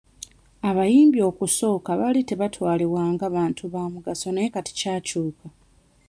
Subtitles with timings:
[0.69, 5.47] Abayimbi okusooka baali tebaatwalibwa nga bantu ba mugaso naye kati kyakyuka.